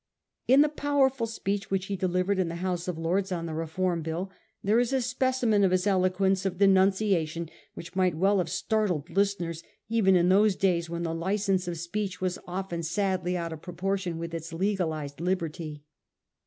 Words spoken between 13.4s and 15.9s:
of proportion with its legalised liberty.